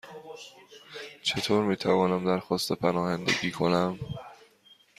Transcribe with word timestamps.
چطور 1.21 1.63
می 1.63 1.75
توانم 1.75 2.25
درخواست 2.25 2.73
پناهندگی 2.73 3.51
کنم؟ 3.51 3.99